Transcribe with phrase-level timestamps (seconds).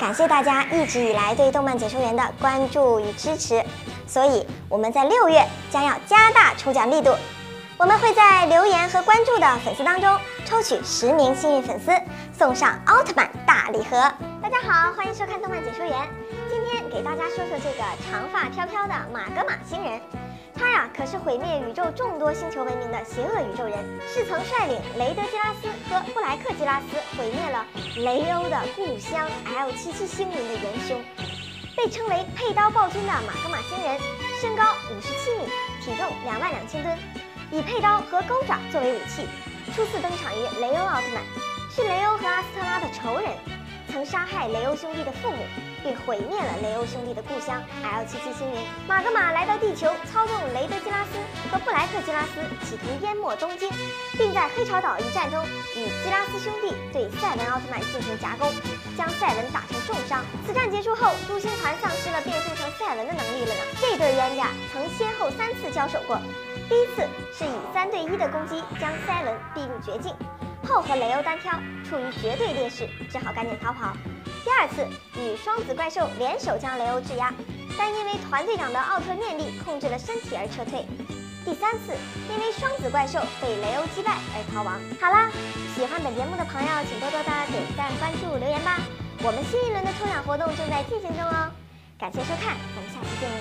[0.00, 3.62] 感谢大家一直以来对动漫解说员的关注与支持，
[4.06, 7.14] 所以我们在六月将要加大抽奖力度。
[7.76, 11.92] 我们会在留言和关注的粉丝当中抽取十名幸运粉丝，
[12.32, 14.10] 送上奥特曼大礼盒。
[14.42, 15.94] 大家好，欢迎收看动漫解说员。
[16.48, 20.00] 今天给大家说说这个长发飘飘的马格玛星人，
[20.60, 26.86] 他呀可是毁灭宇宙众多星球文明的邪恶宇宙人，是曾率领雷德基拉斯和布莱克基拉斯
[27.16, 27.64] 毁灭了
[27.96, 31.02] 雷欧的故乡 L 七七星云的元凶。
[31.74, 33.98] 被称为佩刀暴君的马格玛星人，
[34.38, 35.46] 身高五十七米，
[35.80, 36.98] 体重两万两千吨。
[37.50, 39.26] 以佩刀和钩爪作为武器，
[39.74, 41.24] 初次登场于雷欧奥特曼，
[41.70, 43.32] 是雷欧和阿斯特拉的仇人，
[44.00, 45.36] 曾杀害雷欧兄弟的父母，
[45.84, 48.56] 并毁灭了雷欧兄弟的故乡 L 七七星云。
[48.88, 51.20] 马格玛来到地球，操纵雷德基拉斯
[51.52, 53.68] 和布莱克基拉斯，企图淹没东京，
[54.16, 55.44] 并在黑潮岛一战中
[55.76, 58.50] 与基拉斯兄弟对赛文奥特曼进行夹攻，
[58.96, 60.24] 将赛文打成重伤。
[60.46, 63.60] 此战结束后，诸星团丧失了变身成赛文的能力了呢。
[63.82, 66.18] 这对冤家曾先后三次交手过。
[66.70, 70.14] 第一次是以三对一的攻击将赛文逼入绝境，
[70.66, 71.52] 后和雷欧单挑，
[71.88, 73.92] 处于绝对劣势，只好赶紧逃跑。
[74.44, 74.86] 第二次
[75.20, 77.32] 与双子怪兽联手将雷欧制压，
[77.76, 80.86] 但因为团队长的奥特念力控制了身体而撤退。
[81.44, 81.96] 第三次
[82.28, 84.78] 因为双子怪兽被雷欧击败而逃亡。
[85.00, 85.30] 好啦，
[85.74, 88.78] 喜欢本节目的朋友请多多的点赞、关注、留言吧。
[89.22, 91.50] 我们新一轮的抽奖活动正在进行中哦，
[91.98, 93.39] 感谢收看，我们下期见。